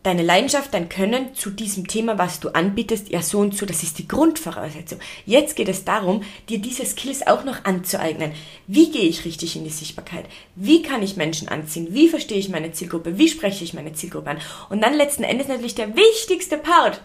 deine 0.06 0.22
Leidenschaft, 0.22 0.72
dein 0.72 0.88
Können 0.88 1.34
zu 1.34 1.50
diesem 1.50 1.88
Thema, 1.88 2.16
was 2.16 2.38
du 2.38 2.50
anbietest, 2.50 3.08
ja 3.08 3.22
so 3.22 3.40
und 3.40 3.56
so, 3.56 3.66
das 3.66 3.82
ist 3.82 3.98
die 3.98 4.06
Grundvoraussetzung. 4.06 5.00
Jetzt 5.24 5.56
geht 5.56 5.68
es 5.68 5.84
darum, 5.84 6.22
dir 6.48 6.58
diese 6.58 6.86
Skills 6.86 7.26
auch 7.26 7.42
noch 7.42 7.64
anzueignen. 7.64 8.30
Wie 8.68 8.92
gehe 8.92 9.08
ich 9.08 9.24
richtig 9.24 9.56
in 9.56 9.64
die 9.64 9.70
Sichtbarkeit? 9.70 10.26
Wie 10.54 10.82
kann 10.82 11.02
ich 11.02 11.16
Menschen 11.16 11.48
anziehen? 11.48 11.88
Wie 11.90 12.08
verstehe 12.08 12.38
ich 12.38 12.48
meine 12.48 12.70
Zielgruppe? 12.70 13.18
Wie 13.18 13.28
spreche 13.28 13.64
ich 13.64 13.74
meine 13.74 13.94
Zielgruppe 13.94 14.30
an? 14.30 14.38
Und 14.70 14.80
dann 14.80 14.94
letzten 14.94 15.24
Endes 15.24 15.48
natürlich 15.48 15.74
der 15.74 15.96
wichtigste 15.96 16.56
Part, 16.56 17.00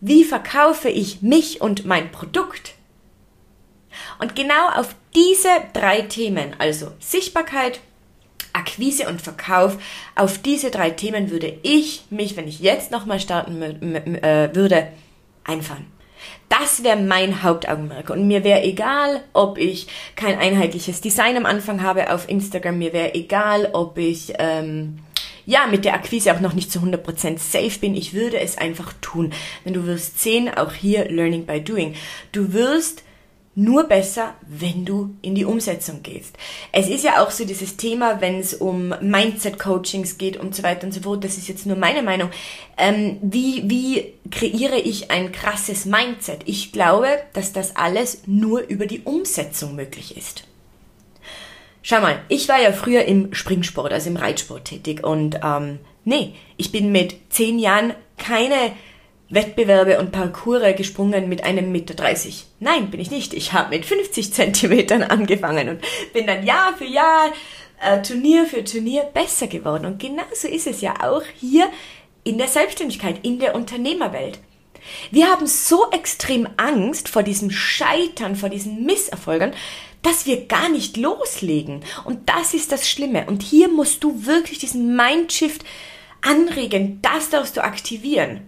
wie 0.00 0.24
verkaufe 0.24 0.88
ich 0.88 1.22
mich 1.22 1.60
und 1.60 1.84
mein 1.84 2.10
Produkt? 2.12 2.74
Und 4.20 4.36
genau 4.36 4.68
auf 4.74 4.94
diese 5.14 5.48
drei 5.72 6.02
Themen, 6.02 6.54
also 6.58 6.92
Sichtbarkeit, 7.00 7.80
Akquise 8.52 9.08
und 9.08 9.20
Verkauf, 9.20 9.78
auf 10.14 10.38
diese 10.38 10.70
drei 10.70 10.90
Themen 10.90 11.30
würde 11.30 11.58
ich 11.62 12.04
mich, 12.10 12.36
wenn 12.36 12.48
ich 12.48 12.60
jetzt 12.60 12.90
nochmal 12.90 13.20
starten 13.20 13.62
äh, 13.62 14.50
würde, 14.54 14.88
einfahren. 15.44 15.86
Das 16.48 16.82
wäre 16.82 16.96
mein 16.96 17.42
Hauptaugenmerk. 17.42 18.10
Und 18.10 18.26
mir 18.26 18.42
wäre 18.42 18.62
egal, 18.62 19.22
ob 19.32 19.58
ich 19.58 19.86
kein 20.16 20.38
einheitliches 20.38 21.00
Design 21.00 21.36
am 21.36 21.46
Anfang 21.46 21.82
habe 21.82 22.12
auf 22.12 22.28
Instagram. 22.28 22.78
Mir 22.78 22.92
wäre 22.92 23.14
egal, 23.14 23.70
ob 23.72 23.98
ich 23.98 24.32
ähm, 24.38 24.98
ja, 25.48 25.66
mit 25.66 25.86
der 25.86 25.94
Akquise 25.94 26.34
auch 26.34 26.40
noch 26.40 26.52
nicht 26.52 26.70
zu 26.70 26.80
100% 26.80 27.38
safe 27.38 27.78
bin. 27.80 27.94
Ich 27.94 28.12
würde 28.12 28.38
es 28.38 28.58
einfach 28.58 28.92
tun. 29.00 29.32
Denn 29.64 29.72
du 29.72 29.86
wirst 29.86 30.20
sehen, 30.20 30.50
auch 30.54 30.74
hier 30.74 31.10
Learning 31.10 31.46
by 31.46 31.58
Doing. 31.62 31.94
Du 32.32 32.52
wirst 32.52 33.02
nur 33.54 33.84
besser, 33.84 34.34
wenn 34.46 34.84
du 34.84 35.16
in 35.22 35.34
die 35.34 35.46
Umsetzung 35.46 36.02
gehst. 36.02 36.36
Es 36.70 36.90
ist 36.90 37.02
ja 37.02 37.24
auch 37.24 37.30
so 37.30 37.46
dieses 37.46 37.78
Thema, 37.78 38.20
wenn 38.20 38.38
es 38.38 38.52
um 38.52 38.94
Mindset-Coachings 39.00 40.18
geht 40.18 40.36
und 40.36 40.54
so 40.54 40.62
weiter 40.62 40.84
und 40.86 40.92
so 40.92 41.00
fort, 41.00 41.24
das 41.24 41.38
ist 41.38 41.48
jetzt 41.48 41.64
nur 41.64 41.78
meine 41.78 42.02
Meinung. 42.02 42.28
Ähm, 42.76 43.16
wie, 43.22 43.62
wie 43.70 44.12
kreiere 44.30 44.76
ich 44.76 45.10
ein 45.10 45.32
krasses 45.32 45.86
Mindset? 45.86 46.40
Ich 46.44 46.72
glaube, 46.72 47.08
dass 47.32 47.54
das 47.54 47.74
alles 47.74 48.20
nur 48.26 48.60
über 48.68 48.84
die 48.84 49.00
Umsetzung 49.00 49.74
möglich 49.74 50.14
ist. 50.14 50.44
Schau 51.82 52.00
mal, 52.00 52.20
ich 52.28 52.48
war 52.48 52.60
ja 52.60 52.72
früher 52.72 53.04
im 53.04 53.32
Springsport, 53.34 53.92
also 53.92 54.10
im 54.10 54.16
Reitsport 54.16 54.64
tätig 54.66 55.04
und 55.04 55.40
ähm, 55.42 55.78
nee, 56.04 56.34
ich 56.56 56.72
bin 56.72 56.92
mit 56.92 57.14
zehn 57.30 57.58
Jahren 57.58 57.94
keine 58.16 58.72
Wettbewerbe 59.30 59.98
und 59.98 60.10
Parcours 60.10 60.74
gesprungen 60.76 61.28
mit 61.28 61.44
einem 61.44 61.70
Meter. 61.70 61.94
dreißig. 61.94 62.46
Nein, 62.60 62.90
bin 62.90 63.00
ich 63.00 63.10
nicht. 63.10 63.34
Ich 63.34 63.52
habe 63.52 63.70
mit 63.70 63.84
50 63.84 64.32
Zentimetern 64.32 65.02
angefangen 65.02 65.68
und 65.68 65.80
bin 66.12 66.26
dann 66.26 66.46
Jahr 66.46 66.74
für 66.76 66.86
Jahr, 66.86 67.32
äh, 67.82 68.00
Turnier 68.02 68.46
für 68.46 68.64
Turnier 68.64 69.02
besser 69.02 69.46
geworden. 69.46 69.84
Und 69.84 69.98
genauso 70.00 70.48
ist 70.48 70.66
es 70.66 70.80
ja 70.80 70.94
auch 71.02 71.22
hier 71.38 71.68
in 72.24 72.38
der 72.38 72.48
Selbstständigkeit, 72.48 73.20
in 73.22 73.38
der 73.38 73.54
Unternehmerwelt. 73.54 74.38
Wir 75.10 75.30
haben 75.30 75.46
so 75.46 75.90
extrem 75.90 76.48
Angst 76.56 77.08
vor 77.10 77.22
diesem 77.22 77.50
Scheitern, 77.50 78.36
vor 78.36 78.48
diesen 78.48 78.86
Misserfolgen, 78.86 79.52
dass 80.02 80.26
wir 80.26 80.46
gar 80.46 80.68
nicht 80.68 80.96
loslegen. 80.96 81.82
Und 82.04 82.28
das 82.28 82.54
ist 82.54 82.72
das 82.72 82.88
Schlimme. 82.88 83.26
Und 83.26 83.42
hier 83.42 83.68
musst 83.68 84.04
du 84.04 84.26
wirklich 84.26 84.58
diesen 84.58 84.96
Mindshift 84.96 85.64
anregen. 86.22 87.00
Das 87.02 87.30
darfst 87.30 87.56
du 87.56 87.64
aktivieren. 87.64 88.42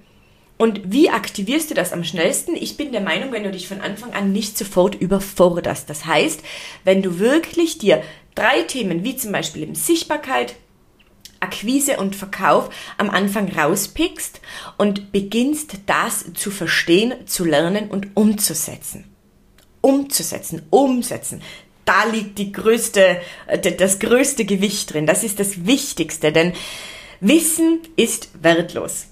Und 0.59 0.92
wie 0.92 1.09
aktivierst 1.09 1.71
du 1.71 1.75
das 1.75 1.92
am 1.92 2.04
schnellsten? 2.04 2.54
Ich 2.54 2.76
bin 2.76 2.92
der 2.92 3.00
Meinung, 3.00 3.33
wenn 3.33 3.45
du 3.45 3.50
dich 3.50 3.66
von 3.66 3.80
Anfang 3.80 4.12
an 4.12 4.33
nicht 4.33 4.59
sofort 4.59 4.95
überforderst. 4.95 5.88
Das 5.88 6.04
heißt, 6.04 6.42
wenn 6.85 7.02
du 7.02 7.19
wirklich 7.19 7.78
dir 7.78 8.02
drei 8.35 8.62
Themen, 8.62 9.02
wie 9.02 9.16
zum 9.16 9.33
Beispiel 9.33 9.62
eben 9.62 9.75
Sichtbarkeit, 9.75 10.57
Akquise 11.40 11.97
und 11.97 12.14
Verkauf 12.14 12.69
am 12.99 13.09
Anfang 13.09 13.50
rauspickst 13.50 14.42
und 14.76 15.12
beginnst 15.12 15.78
das 15.87 16.26
zu 16.35 16.50
verstehen, 16.50 17.26
zu 17.26 17.47
lernen 17.47 17.88
und 17.88 18.14
umzusetzen 18.14 19.10
umzusetzen, 19.81 20.63
umsetzen. 20.71 21.43
Da 21.85 22.05
liegt 22.05 22.39
die 22.39 22.53
größte, 22.53 23.21
äh, 23.47 23.59
das 23.59 23.99
größte 23.99 24.45
Gewicht 24.45 24.93
drin. 24.93 25.07
Das 25.07 25.25
ist 25.25 25.41
das 25.41 25.67
Wichtigste, 25.67 26.33
denn 26.33 26.53
Wissen 27.21 27.81
ist 27.97 28.31
wertlos. 28.43 29.07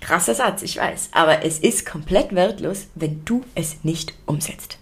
Krasser 0.00 0.34
Satz, 0.34 0.62
ich 0.62 0.76
weiß, 0.76 1.10
aber 1.12 1.44
es 1.44 1.58
ist 1.58 1.86
komplett 1.86 2.34
wertlos, 2.34 2.86
wenn 2.94 3.24
du 3.24 3.42
es 3.54 3.84
nicht 3.84 4.14
umsetzt. 4.26 4.78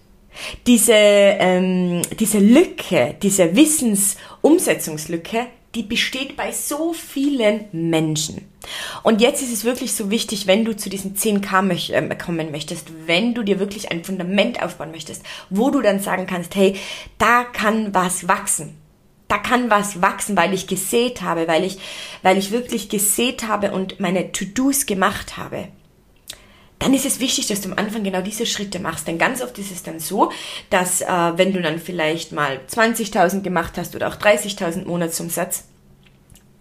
Diese, 0.67 0.93
ähm, 0.93 2.01
diese 2.19 2.39
Lücke, 2.39 3.15
diese 3.21 3.55
Wissensumsetzungslücke, 3.55 5.47
die 5.75 5.83
besteht 5.83 6.35
bei 6.35 6.51
so 6.51 6.93
vielen 6.93 7.65
Menschen. 7.71 8.47
Und 9.01 9.21
jetzt 9.21 9.41
ist 9.41 9.51
es 9.51 9.65
wirklich 9.65 9.93
so 9.93 10.09
wichtig, 10.09 10.47
wenn 10.47 10.65
du 10.65 10.75
zu 10.75 10.89
diesen 10.89 11.15
10k 11.15 11.61
möch 11.61 11.89
äh, 11.89 12.15
kommen 12.15 12.51
möchtest, 12.51 12.87
wenn 13.05 13.33
du 13.33 13.43
dir 13.43 13.59
wirklich 13.59 13.91
ein 13.91 14.03
Fundament 14.03 14.61
aufbauen 14.61 14.91
möchtest, 14.91 15.23
wo 15.49 15.69
du 15.69 15.81
dann 15.81 15.99
sagen 15.99 16.27
kannst, 16.27 16.55
hey, 16.55 16.75
da 17.17 17.43
kann 17.43 17.93
was 17.93 18.27
wachsen. 18.27 18.77
Da 19.27 19.37
kann 19.39 19.69
was 19.69 20.01
wachsen, 20.01 20.37
weil 20.37 20.53
ich 20.53 20.67
gesät 20.67 21.23
habe, 21.23 21.47
weil 21.47 21.63
ich, 21.63 21.79
weil 22.21 22.37
ich 22.37 22.51
wirklich 22.51 22.89
gesät 22.89 23.47
habe 23.47 23.71
und 23.71 23.99
meine 23.99 24.31
To-Dos 24.31 24.85
gemacht 24.85 25.37
habe 25.37 25.69
dann 26.83 26.93
ist 26.93 27.05
es 27.05 27.21
wichtig, 27.21 27.47
dass 27.47 27.61
du 27.61 27.71
am 27.71 27.77
Anfang 27.77 28.03
genau 28.03 28.21
diese 28.21 28.45
Schritte 28.45 28.77
machst. 28.79 29.07
Denn 29.07 29.17
ganz 29.17 29.41
oft 29.41 29.57
ist 29.57 29.71
es 29.71 29.83
dann 29.83 29.99
so, 29.99 30.33
dass 30.69 30.99
äh, 30.99 31.07
wenn 31.07 31.53
du 31.53 31.61
dann 31.61 31.79
vielleicht 31.79 32.33
mal 32.33 32.59
20.000 32.69 33.39
gemacht 33.39 33.77
hast 33.77 33.95
oder 33.95 34.09
auch 34.09 34.15
30.000 34.15 34.85
Monatsumsatz, 34.85 35.63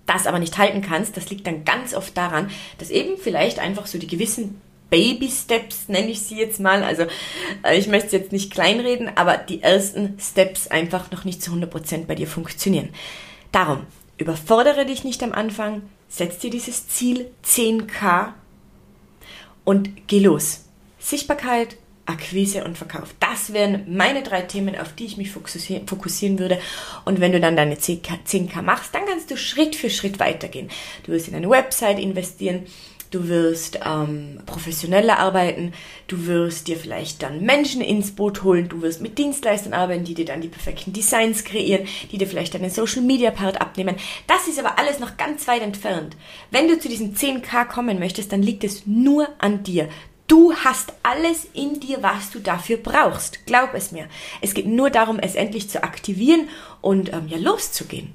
das 0.07 0.29
aber 0.29 0.39
nicht 0.39 0.59
halten 0.59 0.81
kannst, 0.81 1.17
das 1.17 1.29
liegt 1.29 1.47
dann 1.49 1.65
ganz 1.65 1.93
oft 1.93 2.17
daran, 2.17 2.51
dass 2.79 2.91
eben 2.91 3.17
vielleicht 3.19 3.59
einfach 3.59 3.89
so 3.89 3.99
die 3.99 4.07
gewissen 4.07 4.61
Baby 4.91 5.29
Steps, 5.29 5.89
nenne 5.89 6.11
ich 6.11 6.23
sie 6.23 6.39
jetzt 6.39 6.61
mal, 6.61 6.85
also 6.85 7.05
äh, 7.65 7.77
ich 7.77 7.89
möchte 7.89 8.17
jetzt 8.17 8.31
nicht 8.31 8.53
kleinreden, 8.53 9.11
aber 9.17 9.39
die 9.39 9.61
ersten 9.61 10.19
Steps 10.21 10.69
einfach 10.69 11.11
noch 11.11 11.25
nicht 11.25 11.43
zu 11.43 11.51
100% 11.51 12.07
bei 12.07 12.15
dir 12.15 12.29
funktionieren. 12.29 12.91
Darum, 13.51 13.87
überfordere 14.19 14.87
dich 14.87 15.03
nicht 15.03 15.23
am 15.25 15.33
Anfang, 15.33 15.83
setz 16.09 16.39
dir 16.39 16.51
dieses 16.51 16.87
Ziel 16.87 17.29
10k 17.45 18.35
und 19.65 20.07
geh 20.07 20.21
los. 20.21 20.65
Sichtbarkeit, 20.99 21.77
Akquise 22.05 22.65
und 22.65 22.77
Verkauf. 22.77 23.15
Das 23.21 23.53
wären 23.53 23.85
meine 23.97 24.23
drei 24.23 24.43
Themen, 24.43 24.77
auf 24.77 24.93
die 24.93 25.05
ich 25.05 25.17
mich 25.17 25.31
fokussieren 25.31 26.39
würde. 26.39 26.59
Und 27.05 27.21
wenn 27.21 27.33
du 27.33 27.41
dann 27.41 27.57
deine 27.57 27.77
10K 27.77 28.63
machst, 28.63 28.95
dann 28.95 29.07
kannst 29.07 29.31
du 29.31 29.37
Schritt 29.37 29.77
für 29.77 29.89
Schritt 29.89 30.19
weitergehen. 30.19 30.69
Du 31.05 31.13
wirst 31.13 31.29
in 31.29 31.35
eine 31.35 31.49
Website 31.49 32.01
investieren, 32.01 32.67
du 33.13 33.29
wirst 33.29 33.79
ähm, 33.87 34.41
professioneller 34.47 35.19
arbeiten, 35.19 35.73
du 36.09 36.27
wirst 36.27 36.67
dir 36.67 36.77
vielleicht 36.77 37.23
dann 37.23 37.43
Menschen 37.43 37.81
ins 37.81 38.11
Boot 38.11 38.43
holen, 38.43 38.69
du 38.69 38.83
wirst 38.83 39.01
mit 39.01 39.19
Dienstleistern 39.19 39.75
arbeiten, 39.75 40.05
die 40.05 40.15
dir 40.15 40.25
dann 40.25 40.41
die 40.41 40.49
perfekten 40.49 40.93
Designs 40.93 41.45
kreieren, 41.45 41.87
die 42.11 42.19
dir 42.19 42.27
vielleicht 42.27 42.55
deinen 42.55 42.71
Social 42.71 43.03
Media 43.03 43.31
Part 43.31 43.61
abnehmen. 43.61 43.97
Das 44.27 44.49
ist 44.49 44.59
aber 44.59 44.79
alles 44.79 44.99
noch 44.99 45.17
ganz 45.17 45.47
weit 45.47 45.63
entfernt. 45.63 46.17
Wenn 46.51 46.67
du 46.67 46.79
zu 46.79 46.89
diesen 46.89 47.15
10k 47.15 47.67
kommen 47.67 47.99
möchtest, 47.99 48.33
dann 48.33 48.43
liegt 48.43 48.65
es 48.65 48.87
nur 48.87 49.29
an 49.39 49.63
dir. 49.63 49.89
Du 50.27 50.55
hast 50.55 50.95
alles 51.03 51.47
in 51.53 51.79
dir, 51.81 52.03
was 52.03 52.31
du 52.31 52.39
dafür 52.39 52.79
brauchst. 52.79 53.45
Glaub 53.45 53.75
es 53.75 53.93
mir. 53.93 54.07
Es 54.41 54.55
geht 54.55 54.67
nur 54.67 54.89
darum, 54.89 55.19
es 55.19 55.35
endlich 55.35 55.69
zu 55.69 55.83
aktivieren 55.83 56.49
und 56.81 57.13
ähm, 57.13 57.29
ja 57.29 57.37
loszugehen. 57.37 58.13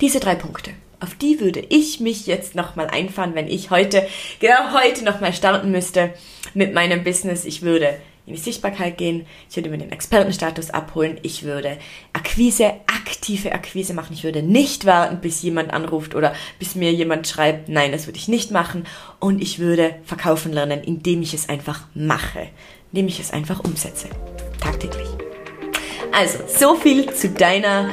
Diese 0.00 0.20
drei 0.20 0.34
Punkte. 0.34 0.72
Auf 1.00 1.14
die 1.14 1.40
würde 1.40 1.64
ich 1.68 2.00
mich 2.00 2.26
jetzt 2.26 2.54
nochmal 2.54 2.88
einfahren, 2.88 3.34
wenn 3.34 3.48
ich 3.48 3.70
heute, 3.70 4.06
genau 4.40 4.72
heute 4.72 5.04
nochmal 5.04 5.32
starten 5.32 5.70
müsste 5.70 6.14
mit 6.54 6.74
meinem 6.74 7.04
Business. 7.04 7.44
Ich 7.44 7.62
würde 7.62 7.96
in 8.26 8.34
die 8.34 8.40
Sichtbarkeit 8.40 8.96
gehen, 8.96 9.26
ich 9.50 9.56
würde 9.56 9.68
mir 9.68 9.78
den 9.78 9.92
Expertenstatus 9.92 10.70
abholen, 10.70 11.18
ich 11.22 11.42
würde 11.42 11.76
Akquise, 12.14 12.72
aktive 12.86 13.52
Akquise 13.52 13.92
machen, 13.92 14.14
ich 14.14 14.24
würde 14.24 14.42
nicht 14.42 14.86
warten, 14.86 15.20
bis 15.20 15.42
jemand 15.42 15.72
anruft 15.72 16.14
oder 16.14 16.34
bis 16.58 16.74
mir 16.74 16.92
jemand 16.92 17.28
schreibt, 17.28 17.68
nein, 17.68 17.92
das 17.92 18.06
würde 18.06 18.18
ich 18.18 18.28
nicht 18.28 18.50
machen 18.50 18.86
und 19.20 19.42
ich 19.42 19.58
würde 19.58 19.96
verkaufen 20.04 20.52
lernen, 20.52 20.82
indem 20.82 21.20
ich 21.20 21.34
es 21.34 21.50
einfach 21.50 21.82
mache, 21.94 22.48
indem 22.92 23.08
ich 23.08 23.20
es 23.20 23.30
einfach 23.30 23.62
umsetze, 23.62 24.08
tagtäglich. 24.60 25.08
Also, 26.12 26.38
so 26.46 26.76
viel 26.76 27.12
zu 27.12 27.28
deiner 27.28 27.90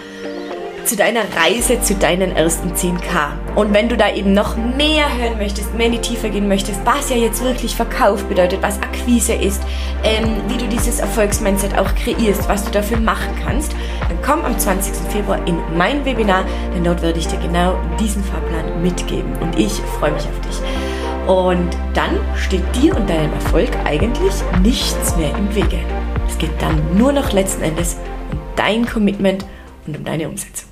zu 0.92 0.98
deiner 0.98 1.24
Reise 1.38 1.82
zu 1.82 1.96
deinen 1.96 2.36
ersten 2.36 2.74
10k. 2.74 3.56
Und 3.56 3.74
wenn 3.74 3.88
du 3.88 3.96
da 3.96 4.14
eben 4.14 4.34
noch 4.34 4.58
mehr 4.58 5.06
hören 5.18 5.38
möchtest, 5.38 5.74
mehr 5.74 5.86
in 5.86 5.94
die 5.94 6.02
Tiefe 6.02 6.30
gehen 6.30 6.50
möchtest, 6.50 6.86
was 6.86 7.10
ja 7.10 7.16
jetzt 7.16 7.42
wirklich 7.42 7.78
Verkauf 7.78 8.26
bedeutet, 8.26 8.62
was 8.62 8.76
Akquise 8.82 9.32
ist, 9.32 9.62
ähm, 10.04 10.42
wie 10.50 10.58
du 10.58 10.68
dieses 10.68 11.00
Erfolgsmindset 11.00 11.78
auch 11.78 11.96
kreierst, 11.96 12.50
was 12.50 12.66
du 12.66 12.72
dafür 12.72 13.00
machen 13.00 13.30
kannst, 13.42 13.72
dann 14.10 14.22
komm 14.22 14.44
am 14.44 14.60
20. 14.60 14.94
Februar 15.10 15.40
in 15.48 15.58
mein 15.78 16.04
Webinar, 16.04 16.44
denn 16.76 16.84
dort 16.84 17.02
werde 17.02 17.20
ich 17.20 17.28
dir 17.28 17.40
genau 17.40 17.80
diesen 17.98 18.22
Fahrplan 18.26 18.82
mitgeben. 18.84 19.32
Und 19.40 19.58
ich 19.58 19.72
freue 19.98 20.12
mich 20.12 20.24
auf 20.24 20.42
dich. 20.42 20.60
Und 21.26 21.70
dann 21.94 22.20
steht 22.36 22.66
dir 22.76 22.98
und 22.98 23.10
deinem 23.10 23.32
Erfolg 23.32 23.70
eigentlich 23.86 24.34
nichts 24.62 25.16
mehr 25.16 25.34
im 25.38 25.56
Wege. 25.56 25.80
Es 26.28 26.38
geht 26.38 26.62
dann 26.62 26.98
nur 26.98 27.14
noch 27.14 27.32
letzten 27.32 27.62
Endes 27.62 27.96
um 28.30 28.40
dein 28.58 28.86
Commitment 28.86 29.46
und 29.88 29.98
um 29.98 30.04
deine 30.04 30.28
Umsetzung. 30.28 30.71